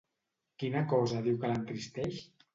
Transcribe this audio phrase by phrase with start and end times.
[0.63, 2.21] Quina cosa diu que l'entristeix?